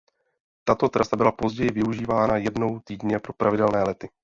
Tato 0.63 0.89
trasa 0.89 1.15
byla 1.15 1.31
později 1.31 1.71
využívaná 1.71 2.37
jednou 2.37 2.79
týdně 2.79 3.19
pro 3.19 3.33
pravidelné 3.33 3.83
lety. 3.83 4.09